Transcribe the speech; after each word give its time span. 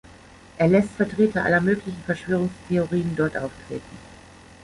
Er 0.57 0.67
lässt 0.67 0.89
Vertreter 0.93 1.43
aller 1.45 1.61
möglichen 1.61 2.01
Verschwörungstheorien 2.05 3.15
dort 3.15 3.37
auftreten. 3.37 3.97